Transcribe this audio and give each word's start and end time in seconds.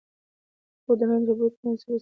د 0.75 0.79
کور 0.83 0.95
دننه 0.99 1.23
رطوبت 1.29 1.55
منځنی 1.63 1.81
وساتئ. 1.81 1.89